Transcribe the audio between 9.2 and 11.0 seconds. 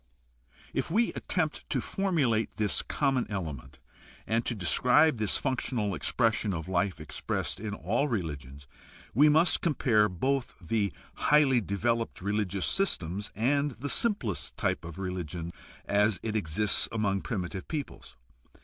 must compare both the